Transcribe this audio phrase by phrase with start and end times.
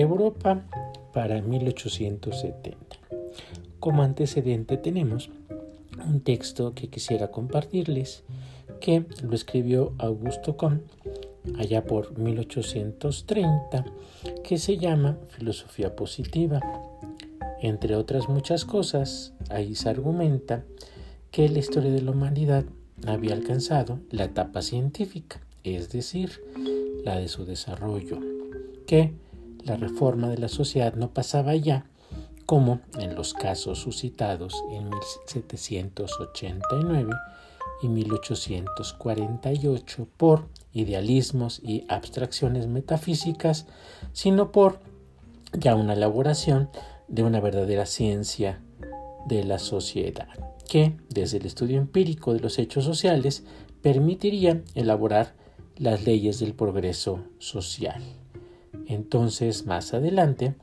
[0.00, 0.64] Europa
[1.12, 2.78] para 1870.
[3.80, 5.30] Como antecedente tenemos
[6.06, 8.24] un texto que quisiera compartirles
[8.80, 10.92] que lo escribió Augusto Comte
[11.58, 13.84] allá por 1830
[14.44, 16.60] que se llama Filosofía Positiva.
[17.60, 20.64] Entre otras muchas cosas, ahí se argumenta
[21.30, 22.64] que la historia de la humanidad
[23.06, 26.42] había alcanzado la etapa científica, es decir,
[27.04, 28.18] la de su desarrollo,
[28.86, 29.12] que
[29.64, 31.86] la reforma de la sociedad no pasaba ya
[32.46, 37.10] como en los casos suscitados en 1789
[37.82, 43.66] y 1848 por idealismos y abstracciones metafísicas,
[44.12, 44.80] sino por
[45.52, 46.70] ya una elaboración
[47.08, 48.62] de una verdadera ciencia
[49.26, 50.28] de la sociedad,
[50.68, 53.44] que desde el estudio empírico de los hechos sociales
[53.82, 55.34] permitiría elaborar
[55.76, 58.02] las leyes del progreso social.
[58.88, 60.54] Entonces, más adelante,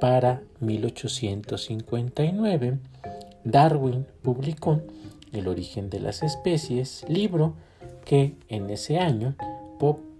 [0.00, 2.78] para 1859,
[3.44, 4.82] Darwin publicó
[5.32, 7.54] El origen de las especies, libro
[8.04, 9.36] que en ese año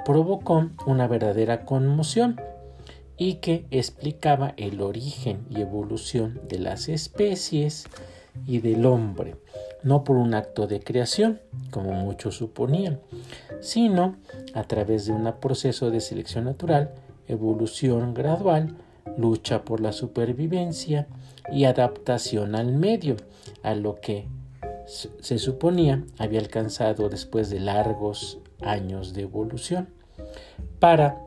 [0.05, 2.41] provocó una verdadera conmoción
[3.17, 7.85] y que explicaba el origen y evolución de las especies
[8.47, 9.37] y del hombre,
[9.83, 13.01] no por un acto de creación, como muchos suponían,
[13.61, 14.17] sino
[14.55, 16.93] a través de un proceso de selección natural,
[17.33, 18.77] evolución gradual,
[19.17, 21.07] lucha por la supervivencia
[21.51, 23.17] y adaptación al medio,
[23.63, 24.27] a lo que
[24.87, 29.89] se suponía había alcanzado después de largos años de evolución.
[30.79, 31.19] Para,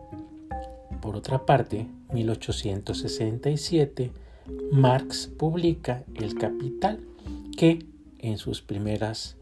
[1.01, 4.11] por otra parte, 1867,
[4.71, 6.99] Marx publica El Capital,
[7.57, 7.85] que
[8.19, 9.37] en sus primeras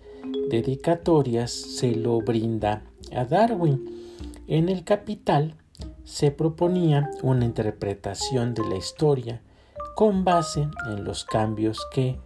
[0.49, 2.83] dedicatorias se lo brinda
[3.15, 3.89] a Darwin.
[4.47, 5.55] En El Capital
[6.03, 9.41] se proponía una interpretación de la historia
[9.95, 12.19] con base en los cambios que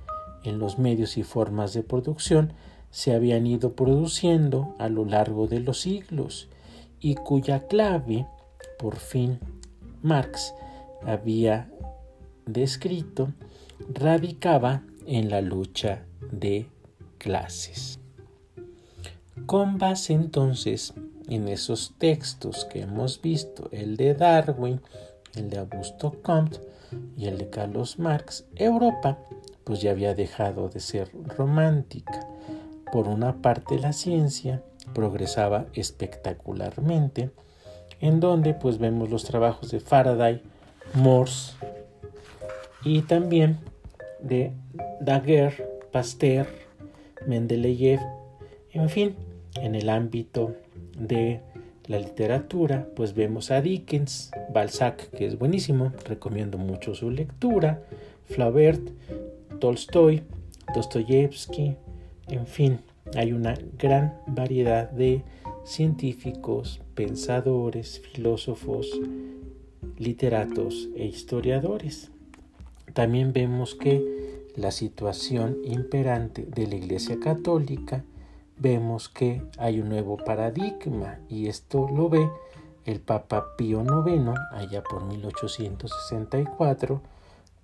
[0.44, 2.54] en los medios y formas de producción
[2.90, 6.50] se habían ido produciendo a lo largo de los siglos
[7.00, 8.26] y cuya clave,
[8.80, 9.40] por fin,
[10.02, 10.54] Marx
[11.06, 11.70] había
[12.46, 13.34] descrito,
[13.94, 16.70] radicaba en la lucha de
[17.18, 18.00] clases.
[19.46, 20.94] Con base entonces
[21.30, 24.82] en esos textos que hemos visto, el de Darwin,
[25.36, 26.60] el de Augusto Comte
[27.18, 29.18] y el de Carlos Marx, Europa
[29.64, 32.26] pues ya había dejado de ser romántica.
[32.92, 37.32] Por una parte la ciencia progresaba espectacularmente,
[38.00, 40.42] en donde pues vemos los trabajos de Faraday,
[40.94, 41.54] Morse
[42.84, 43.60] y también
[44.22, 44.54] de
[45.02, 46.48] Daguerre, Pasteur,
[47.26, 48.00] Mendeleev,
[48.72, 49.16] en fin,
[49.56, 50.56] en el ámbito
[50.98, 51.42] de
[51.86, 57.82] la literatura, pues vemos a Dickens, Balzac, que es buenísimo, recomiendo mucho su lectura,
[58.26, 58.90] Flaubert,
[59.60, 60.24] Tolstoy,
[60.76, 61.76] Dostoyevsky,
[62.28, 62.80] en fin,
[63.16, 65.24] hay una gran variedad de
[65.64, 69.00] científicos, pensadores, filósofos,
[69.98, 72.12] literatos e historiadores.
[72.94, 78.04] También vemos que la situación imperante de la Iglesia Católica,
[78.60, 82.30] vemos que hay un nuevo paradigma y esto lo ve
[82.86, 87.02] el Papa Pío IX allá por 1864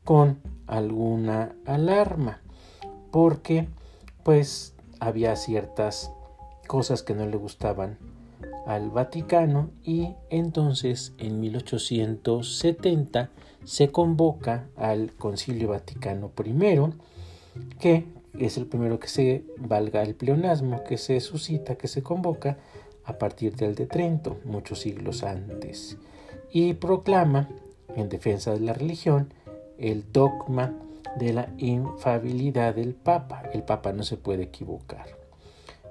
[0.03, 2.41] con alguna alarma
[3.11, 3.67] porque
[4.23, 6.11] pues había ciertas
[6.67, 7.97] cosas que no le gustaban
[8.65, 13.29] al Vaticano y entonces en 1870
[13.63, 16.93] se convoca al Concilio Vaticano I
[17.79, 18.05] que
[18.37, 22.57] es el primero que se valga el pleonasmo que se suscita, que se convoca
[23.05, 25.97] a partir del de Trento, muchos siglos antes,
[26.51, 27.49] y proclama
[27.95, 29.33] en defensa de la religión
[29.77, 30.73] el dogma
[31.17, 33.43] de la infabilidad del Papa.
[33.53, 35.05] El Papa no se puede equivocar.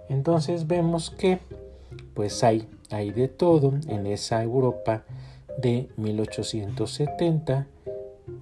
[0.09, 1.39] Entonces vemos que
[2.15, 5.05] pues hay, hay de todo en esa Europa
[5.59, 7.67] de 1870.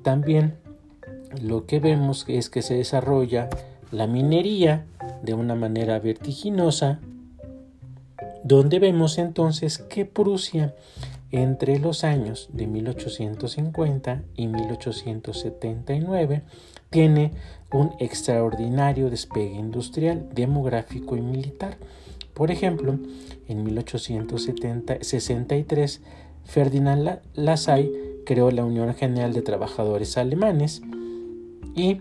[0.02, 0.56] También
[1.42, 3.48] lo que vemos es que se desarrolla
[3.92, 4.86] la minería
[5.22, 7.00] de una manera vertiginosa,
[8.44, 10.74] donde vemos entonces que Prusia
[11.30, 16.42] entre los años de 1850 y 1879
[16.90, 17.32] tiene
[17.72, 21.78] un extraordinario despegue industrial, demográfico y militar.
[22.34, 22.98] Por ejemplo,
[23.48, 26.02] en 1863
[26.44, 27.92] Ferdinand Lassalle
[28.26, 30.82] creó la Unión General de Trabajadores Alemanes
[31.76, 32.00] y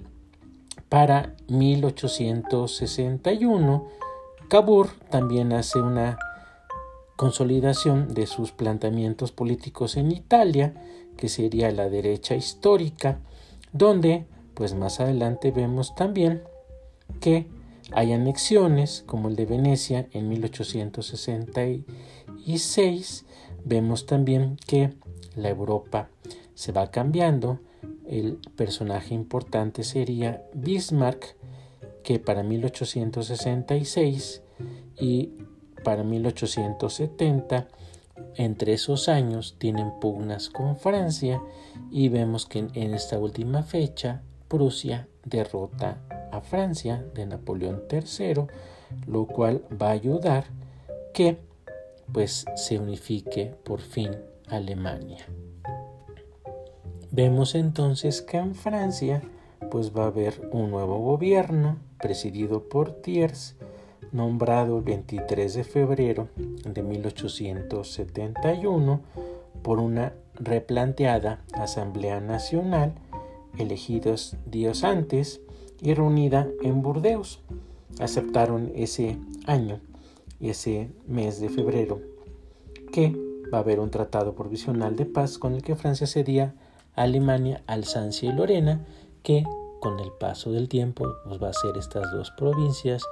[0.90, 4.00] para 1861
[4.50, 6.18] Cabur también hace una
[7.16, 10.74] consolidación de sus planteamientos políticos en Italia,
[11.18, 13.20] que sería la derecha histórica,
[13.74, 14.26] donde
[14.56, 16.42] pues más adelante vemos también
[17.22, 17.46] que
[17.92, 23.26] hay anexiones como el de Venecia en 1866.
[23.66, 24.96] Vemos también que
[25.36, 26.10] la Europa
[26.56, 27.60] se va cambiando.
[28.10, 31.36] El personaje importante sería Bismarck,
[32.02, 34.42] que para 1866
[35.00, 35.34] y
[35.84, 37.68] para 1870,
[38.34, 41.40] entre esos años, tienen pugnas con Francia
[41.92, 46.02] y vemos que en esta última fecha Prusia derrota
[46.32, 48.48] a Francia de Napoleón III,
[49.06, 50.46] lo cual va a ayudar
[51.14, 51.38] que
[52.12, 54.18] pues se unifique por fin
[54.48, 55.28] Alemania.
[57.22, 59.22] Vemos entonces que en Francia
[59.70, 63.58] pues va a haber un nuevo gobierno presidido por Thiers,
[64.14, 66.30] nombrado el 23 de febrero
[66.64, 69.02] de 1871
[69.62, 72.94] por una replanteada Asamblea Nacional
[73.58, 75.42] elegidos días antes
[75.82, 77.42] y reunida en Burdeos.
[78.00, 79.82] Aceptaron ese año
[80.40, 82.00] ese mes de febrero
[82.94, 83.14] que
[83.54, 87.62] va a haber un tratado provisional de paz con el que Francia cedía a Alemania,
[87.68, 88.86] Alsacia y Lorena,
[89.24, 89.44] que
[89.80, 93.04] con el paso del tiempo pues, va a ser estas dos provincias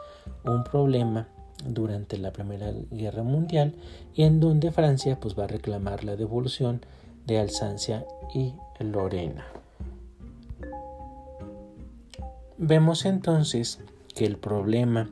[0.44, 1.28] un problema
[1.66, 3.74] durante la Primera Guerra Mundial
[4.14, 6.82] y en donde Francia pues, va a reclamar la devolución
[7.26, 9.46] de Alsacia y Lorena.
[12.58, 13.80] Vemos entonces
[14.16, 15.10] que el problema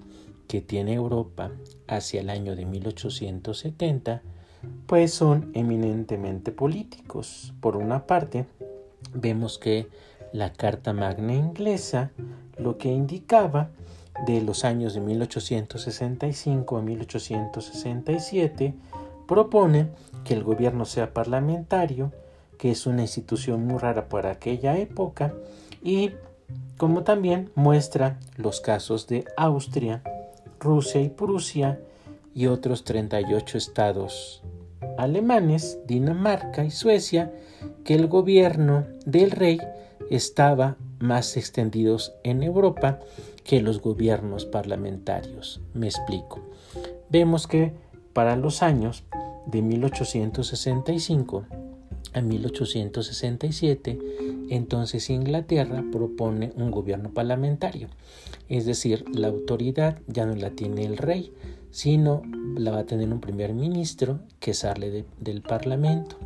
[0.47, 1.51] que tiene Europa
[1.87, 4.21] hacia el año de 1870
[4.87, 7.53] pues son eminentemente políticos.
[7.59, 8.45] Por una parte,
[9.13, 9.87] vemos que
[10.33, 12.11] la Carta Magna inglesa
[12.57, 13.69] lo que indicaba
[14.25, 18.73] de los años de 1865 a 1867
[19.27, 19.89] propone
[20.23, 22.11] que el gobierno sea parlamentario,
[22.57, 25.33] que es una institución muy rara para aquella época,
[25.83, 26.11] y
[26.77, 30.01] como también muestra los casos de Austria,
[30.59, 31.79] Rusia y Prusia
[32.33, 34.43] y otros 38 estados
[34.97, 37.31] alemanes, Dinamarca y Suecia,
[37.83, 39.59] que el gobierno del rey
[40.09, 42.99] estaba más extendidos en Europa
[43.43, 45.61] que los gobiernos parlamentarios.
[45.73, 46.41] Me explico.
[47.09, 47.73] Vemos que
[48.13, 49.03] para los años
[49.45, 51.45] de 1865
[52.13, 53.99] en 1867,
[54.49, 57.89] entonces Inglaterra propone un gobierno parlamentario,
[58.49, 61.33] es decir, la autoridad ya no la tiene el rey,
[61.71, 62.21] sino
[62.55, 66.17] la va a tener un primer ministro que sale del parlamento.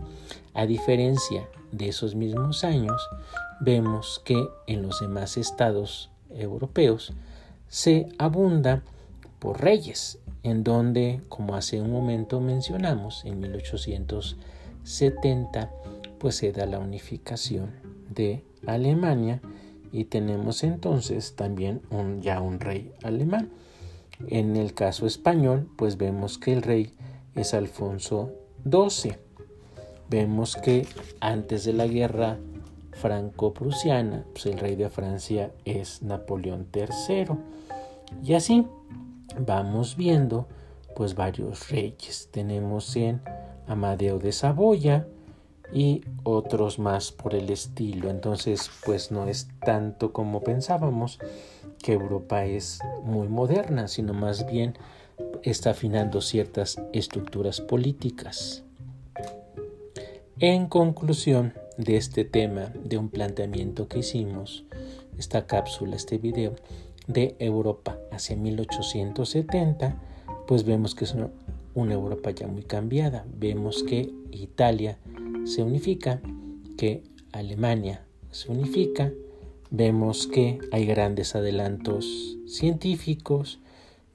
[0.54, 3.02] A diferencia de esos mismos años,
[3.60, 7.14] vemos que en los demás estados europeos
[7.68, 8.84] se abunda
[9.40, 14.38] por reyes, en donde, como hace un momento mencionamos, en 1800
[14.84, 15.72] 70
[16.20, 17.72] pues se da la unificación
[18.10, 19.42] de Alemania
[19.92, 23.50] y tenemos entonces también un, ya un rey alemán.
[24.28, 26.94] En el caso español pues vemos que el rey
[27.36, 28.32] es Alfonso
[28.70, 29.14] XII.
[30.10, 30.88] Vemos que
[31.20, 32.38] antes de la guerra
[32.94, 37.36] franco-prusiana pues el rey de Francia es Napoleón III.
[38.24, 38.66] Y así
[39.40, 40.48] vamos viendo
[40.96, 42.30] pues varios reyes.
[42.32, 43.22] Tenemos en
[43.68, 45.08] Amadeo de Saboya
[45.74, 48.10] y otros más por el estilo.
[48.10, 51.20] Entonces, pues no es tanto como pensábamos
[51.82, 54.76] que Europa es muy moderna, sino más bien
[55.44, 58.64] está afinando ciertas estructuras políticas.
[60.40, 64.64] En conclusión de este tema, de un planteamiento que hicimos,
[65.18, 66.56] esta cápsula, este video,
[67.08, 69.96] de Europa hacia 1870,
[70.48, 71.16] pues vemos que es
[71.74, 73.26] una Europa ya muy cambiada.
[73.36, 74.98] Vemos que Italia
[75.50, 76.22] se unifica,
[76.78, 79.12] que Alemania se unifica,
[79.72, 83.60] vemos que hay grandes adelantos científicos,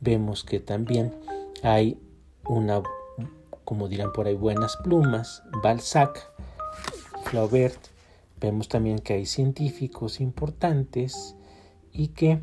[0.00, 1.12] vemos que también
[1.62, 1.98] hay
[2.46, 2.82] una,
[3.64, 6.30] como dirán por ahí, buenas plumas, Balzac,
[7.24, 7.80] Flaubert,
[8.40, 11.34] vemos también que hay científicos importantes
[11.92, 12.40] y que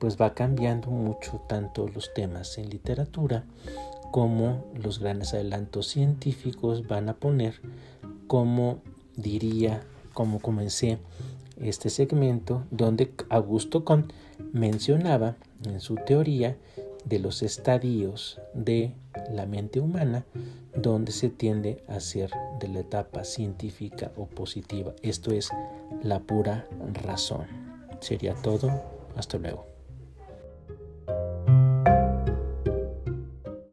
[0.00, 3.44] pues va cambiando mucho tanto los temas en literatura
[4.10, 7.60] como los grandes adelantos científicos van a poner
[8.26, 8.80] como
[9.16, 9.82] diría,
[10.14, 10.98] como comencé
[11.60, 14.14] este segmento, donde Augusto Comte
[14.52, 16.56] mencionaba en su teoría
[17.04, 18.92] de los estadios de
[19.30, 20.26] la mente humana,
[20.74, 24.92] donde se tiende a ser de la etapa científica o positiva.
[25.02, 25.50] Esto es
[26.02, 26.66] la pura
[27.04, 27.46] razón.
[28.00, 28.70] Sería todo.
[29.16, 29.75] Hasta luego.